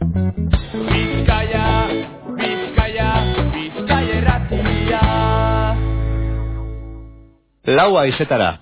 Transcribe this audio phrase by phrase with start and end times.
[0.00, 1.64] Bizkaia,
[2.38, 3.08] Bizkaia,
[3.52, 5.00] Bizkaia erratia.
[7.66, 8.58] Laua izetara.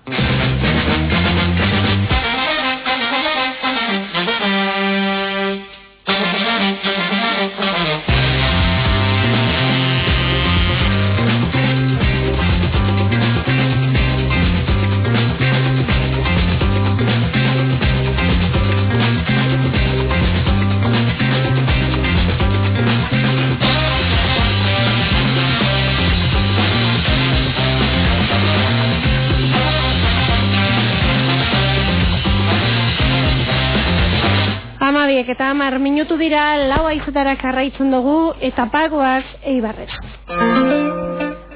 [35.37, 39.99] Eta amar minutu dira lau aizetara karraitzen dugu eta pagoaz eibarrera.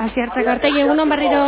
[0.05, 1.39] Aziartzak arte egunon barriro.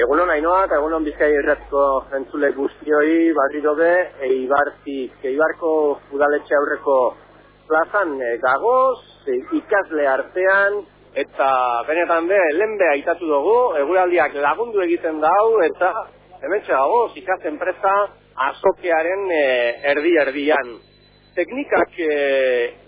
[0.00, 1.82] Egunon Ainoa eta egunon Bizkai irratiko
[2.16, 3.90] entzule guztioi barriro be
[4.30, 5.74] Eibartik, Eibarko
[6.16, 6.96] udaletxe aurreko
[7.68, 10.80] plazan e, gagoz, e, ikasle artean
[11.26, 11.50] eta
[11.90, 15.92] benetan be lehenbe aitatu dugu, eguraldiak lagundu egiten dau eta
[16.40, 17.94] hemen gagoz ikas enpresa
[18.48, 19.44] azokearen e,
[19.92, 20.74] erdi erdian.
[21.34, 22.10] Teknikak e,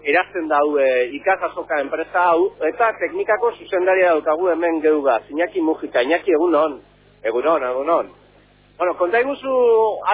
[0.07, 0.87] erazten dau e,
[1.19, 6.79] ikas azoka enpresa hau eta teknikako zuzendaria daukagu hemen geuga, Iñaki Mujika, Iñaki egunon.
[7.27, 8.13] Egunon, egunon.
[8.79, 9.51] Bueno, konta iguzu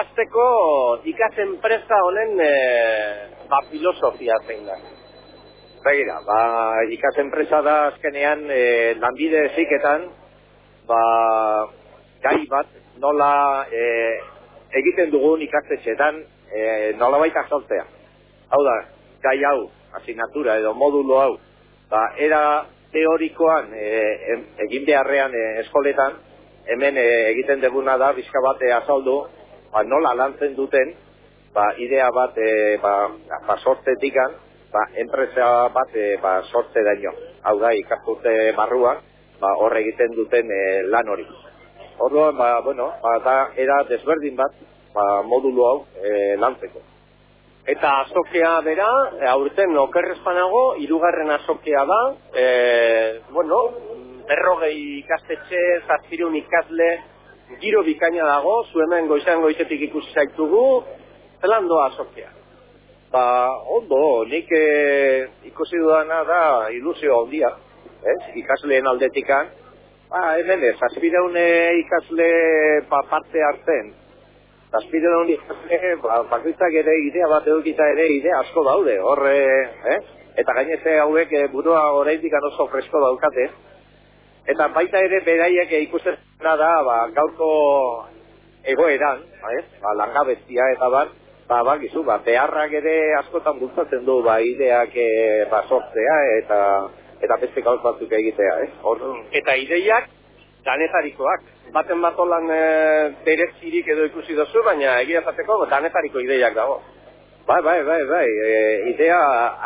[0.01, 0.47] azteko
[1.05, 2.51] ikas enpresa honen e,
[3.51, 4.79] ba, filosofia zein da.
[5.85, 6.41] Begira, ba,
[6.95, 8.61] ikas enpresa da azkenean e,
[8.97, 10.07] lanbide ziketan,
[10.89, 11.01] ba,
[12.23, 12.71] gai bat,
[13.03, 13.33] nola
[13.69, 13.83] e,
[14.79, 16.63] egiten dugun ikastetxetan e,
[16.97, 17.85] nola baita azaltzea.
[18.53, 18.75] Hau da,
[19.23, 21.31] gai hau, asignatura edo modulo hau,
[21.89, 22.41] ba, era
[22.93, 23.87] teorikoan e,
[24.67, 26.19] egin beharrean e, eskoletan,
[26.69, 29.15] hemen e, egiten deguna da bizka bat e, azaldu,
[29.73, 30.93] ba, nola lantzen duten,
[31.55, 32.93] ba, idea bat e, ba,
[33.47, 34.37] ba, sortzetikan,
[34.73, 37.17] ba, enpresa bat e, ba, sortze daño.
[37.49, 39.01] Hau da, ikasturte barruan,
[39.41, 41.25] ba, hor egiten duten e, lan hori.
[41.97, 46.89] Orduan, ba, bueno, ba, da, era desberdin bat, ba, modulu hau e, lantzeko.
[47.63, 48.89] Eta azokea bera,
[49.21, 51.99] e, aurten okerrezpanago, irugarren azokea da,
[52.35, 52.45] e,
[53.31, 53.59] bueno,
[54.27, 56.89] berrogei ikastetxe, zazpireun ikasle,
[57.61, 60.65] giro bikaina dago, zu hemen goizan goizetik ikusi zaitugu,
[61.39, 62.33] zelan doa azokea.
[63.13, 63.23] Ba,
[63.77, 64.63] ondo, nik e,
[65.47, 66.43] ikusi dudana da
[66.75, 67.55] ilusio handia,
[68.03, 69.55] ez, ikasleen aldetikan,
[70.11, 71.39] ba, hemen ez, zazpireun
[71.79, 72.31] ikasle
[72.91, 73.93] pa, parte hartzen,
[74.73, 79.37] zazpireun ikasle, ba, bakoitzak ere idea bat edukita ere idea asko daude, horre,
[79.95, 79.99] eh?
[80.41, 83.51] eta gainete hauek e, burua oraindik oso fresko daukate,
[84.43, 87.49] Eta baita ere beraiek ikusten da, ba, gaurko
[88.67, 89.51] egoeran, ba,
[89.83, 91.13] ba, langabezia eta bat,
[91.47, 95.07] ba, ba, gizu, ba, beharrak ere askotan bultzatzen du, ba, ideak e,
[95.51, 96.59] ba, sortzea eta
[97.23, 98.69] eta beste gauz batzuk egitea, eh?
[98.83, 98.99] Or,
[99.31, 100.11] eta ideiak
[100.65, 101.51] danetarikoak.
[101.73, 102.63] Baten batolan e,
[103.25, 106.81] berezirik edo ikusi dozu, baina egia zateko danetariko ideiak dago.
[107.47, 108.51] Bai, bai, bai, bai, e,
[108.93, 109.17] idea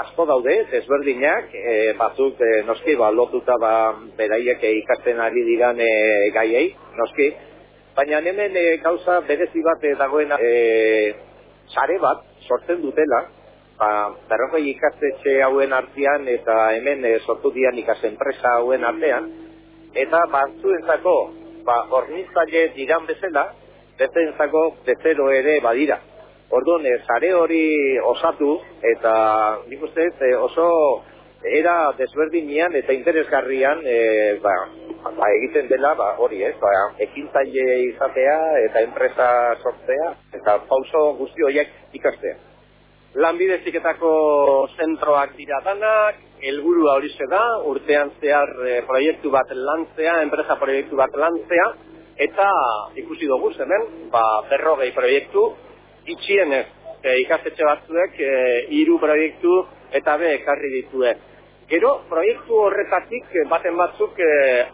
[0.02, 3.74] asko daude, desberdinak, e, batzuk e, noski, ba, lotuta ba,
[4.18, 5.92] beraiek ikasten ari diran e,
[6.34, 7.28] gaiei, noski.
[7.98, 11.14] Baina hemen e, gauza berezi bat e, dagoena, e,
[11.70, 13.28] sare bat sortzen dutela,
[13.78, 13.92] ba,
[14.30, 19.30] berrokoi ikastetxe hauen artean eta hemen e, sortu dian ikasenpresa hauen artean,
[20.04, 21.16] eta batzuentzako,
[21.68, 23.48] ba, ornitzaile diran bezala,
[23.98, 26.00] bezentzako bezero ere badira.
[26.50, 27.64] Orduan, e, zare hori
[28.14, 28.54] osatu
[28.94, 29.14] eta
[29.68, 30.68] nik uste e, oso
[31.44, 33.98] era desberdinean eta interesgarrian e,
[34.44, 34.54] ba,
[35.04, 36.72] ba, egiten dela ba, hori ez, ba,
[37.04, 39.28] ekintzaile izatea eta enpresa
[39.62, 42.38] sortzea eta pauso guzti horiek ikastea.
[43.18, 44.10] Lanbide ziketako
[44.78, 51.14] zentroak dira danak, helburua hori da, urtean zehar e, proiektu bat lantzea, enpresa proiektu bat
[51.16, 51.68] lantzea,
[52.18, 52.50] eta
[52.96, 55.54] ikusi dugu hemen, ba, berrogei proiektu,
[56.06, 56.66] itxienez
[57.04, 58.36] e, ikastetxe batzuek e,
[58.80, 61.16] hiru proiektu eta be ekarri ditue.
[61.68, 64.30] Gero, proiektu horretatik e, baten batzuk e,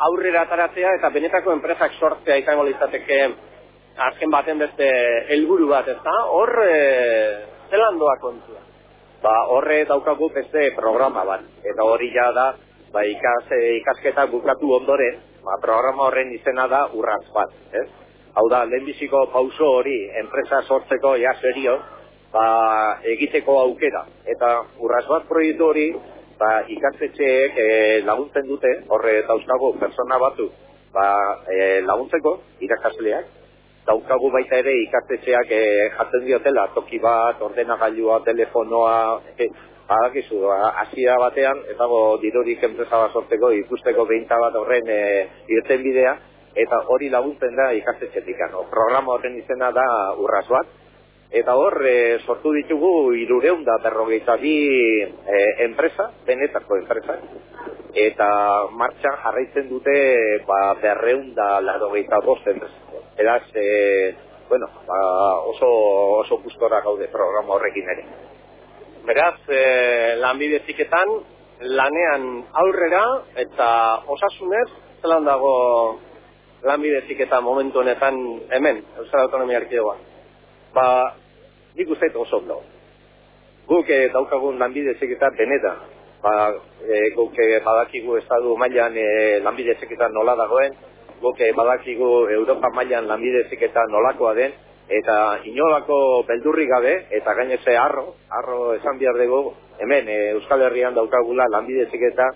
[0.10, 3.24] aurrera ataratzea eta benetako enpresak sortzea izango litzateke
[4.10, 4.90] azken baten beste
[5.34, 6.14] helburu bat, ez da?
[6.34, 6.78] Hor, e,
[7.70, 8.62] zelan doa kontua.
[9.24, 12.48] Ba, horre daukagu beste programa bat, eta hori ja da,
[12.92, 17.86] ba, ikas, e, ikasketa bukatu ondoren, ba, programa horren izena da urratz bat, ez?
[18.36, 21.78] Hau da, lehenbiziko pauso hori, enpresa sortzeko, ja, serio,
[22.34, 22.46] ba,
[23.14, 24.04] egiteko aukera.
[24.36, 24.50] Eta
[24.84, 25.88] urratz bat proiektu hori,
[26.42, 27.70] ba, ikastetxeek e,
[28.10, 30.50] laguntzen dute, horre dauzkago persona batu,
[30.92, 31.08] ba,
[31.48, 32.36] e, laguntzeko,
[32.68, 33.32] irakasleak,
[33.88, 35.64] daukagu baita ere ikastetxeak e,
[35.98, 38.98] jatzen diotela, toki bat, ordenagailua, telefonoa,
[39.38, 39.50] e,
[39.88, 45.02] badakizu, hasia batean, ez dago dirurik enpresa bat sorteko, ikusteko behinta bat horren e,
[45.58, 46.14] irten bidea,
[46.56, 48.40] eta hori laguntzen da ikastetxetik.
[48.54, 48.64] No?
[48.72, 49.86] Programa horren izena da
[50.22, 50.72] urras bat,
[51.34, 54.56] eta hor e, sortu ditugu irureun da berrogeita bi
[55.02, 57.18] e, enpresa, benetako enpresa,
[57.94, 58.30] eta
[58.72, 59.98] martxan jarraitzen dute
[60.48, 62.83] ba, berreun da larogeita bost enpresa.
[63.18, 64.16] Eraz, e,
[64.50, 65.00] bueno, ba,
[65.46, 65.68] oso,
[66.22, 68.06] oso gustora gaude programa horrekin ere.
[69.06, 71.10] Beraz, e, lanbide ziketan,
[71.62, 73.04] lanean aurrera
[73.38, 73.70] eta
[74.08, 74.70] osasunez,
[75.02, 75.54] zelan dago
[76.64, 78.16] lanbide ziketan momentu honetan
[78.50, 79.98] hemen, Euskal Autonomia Arkeoa.
[80.74, 80.86] Ba,
[81.76, 82.62] nik uste oso ondo.
[83.68, 85.76] Guk e, daukagun lanbide ziketan beneta,
[86.24, 86.34] ba,
[86.82, 90.74] e, guk e, badakigu estadu mailan e, lanbide ziketan nola dagoen,
[91.24, 94.54] guk badakigu Europa mailan lanbidezik eta nolakoa den,
[94.90, 95.18] eta
[95.48, 95.98] inolako
[96.28, 102.02] beldurri gabe, eta gaineze arro, arro esan behar dugu, hemen e, Euskal Herrian daukagula lanbidezik
[102.12, 102.30] eta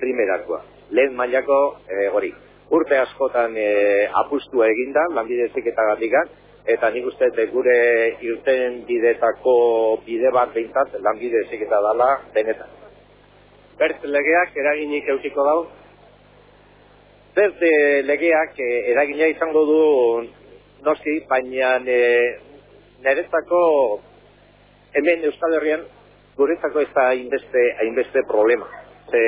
[0.00, 0.62] primerakoa.
[0.96, 2.32] Lehen mailako e, gori.
[2.70, 6.30] Urte askotan e, apustua eginda lanbidezik eta gatikan,
[6.70, 7.76] eta nik uste gure
[8.22, 9.54] irten bidetako
[10.06, 12.78] bide bat behintzat lanbidezik eta dala benetan.
[13.80, 15.60] Bert legeak eraginik eutiko dau,
[17.40, 17.68] Beste
[18.04, 19.76] legeak eh, eragina izango du
[20.84, 22.36] noski, baina eh,
[23.00, 23.60] niretzako
[24.92, 25.86] hemen Euskal Herrian
[26.36, 28.68] guretzako ez da hainbeste, hainbeste problema.
[29.08, 29.22] Ze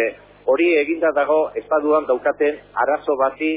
[0.44, 3.50] hori eginda dago estaduan daukaten arazo bati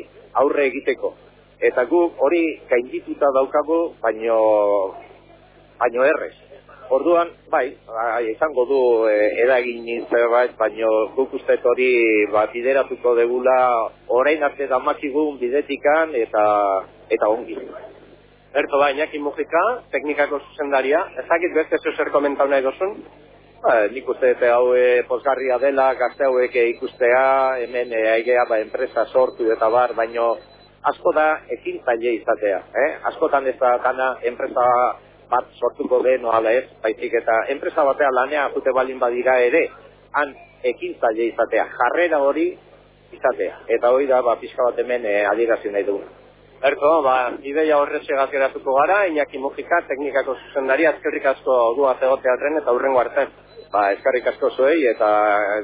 [0.44, 1.12] aurre egiteko.
[1.60, 4.40] Eta guk hori gaindituta daukagu, baino,
[5.84, 6.36] baino errez.
[6.94, 8.80] Orduan, bai, bai izango du
[9.10, 11.90] e, eragin zerbait, baino guk uste hori
[12.30, 13.56] ba, bideratuko degula
[14.14, 16.46] orain arte damakigun bidetikan eta
[17.10, 17.58] eta ongi.
[18.54, 22.94] Berto da, Iñaki Mujika, teknikako zuzendaria, ezakit beste zer komentau nahi dozun?
[23.64, 27.26] Ba, nik uste eta hau e, posgarria dela, gazte hauek ikustea,
[27.66, 30.36] hemen e, aigea ba, enpresa sortu eta bar, baino
[30.86, 32.62] asko da ekin izatea.
[32.86, 32.90] Eh?
[33.10, 34.66] Askotan ez da gana enpresa
[35.30, 39.68] bat sortuko den ala ez, baizik eta enpresa batea lanea jute balin badira ere,
[40.14, 42.52] han ekintzaile izatea, jarrera hori
[43.14, 43.58] izatea.
[43.78, 46.04] Eta hori da, ba, pixka bat hemen e, nahi dugu.
[46.66, 52.58] Erko, ba, ideia horretxe geratuko gara, Iñaki Mujika, teknikako zuzendari, azkerrik asko du azegotea tren
[52.62, 53.30] eta hurrengo hartzen.
[53.72, 55.10] Ba, eskarrik asko zuei eta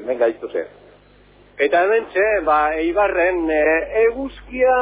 [0.06, 0.81] menga dituzea.
[1.62, 3.58] Eta hemen txe, ba, eibarren, e,
[4.08, 4.72] eguzkia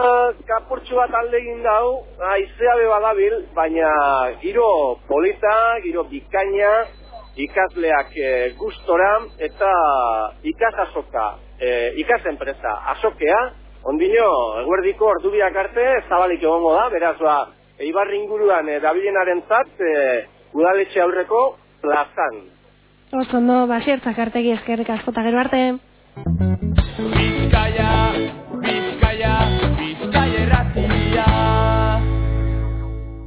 [0.48, 3.90] kapurtxu bat alde egin dau, aizea beba dabil, baina
[4.40, 4.68] giro
[5.08, 5.52] polita,
[5.84, 6.70] giro bikaina,
[7.44, 9.10] ikasleak e, gustora,
[9.48, 9.72] eta
[10.54, 11.26] ikas azoka,
[11.60, 13.42] e, ikas enpresa azokea,
[13.92, 14.30] ondino,
[14.62, 17.36] eguerdiko ordubiak arte, zabalik egongo da, beraz, ba,
[17.76, 20.24] eibarri inguruan e, dabilenaren zat, e,
[20.56, 21.44] udaletxe aurreko
[21.84, 22.40] plazan.
[23.20, 25.66] Oso, no, basiertzak artegi eskerrik askota gero arte.
[27.08, 28.12] Bizkaia